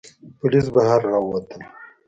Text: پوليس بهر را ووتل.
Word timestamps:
پوليس 0.37 0.67
بهر 0.75 0.99
را 1.09 1.17
ووتل. 1.21 1.61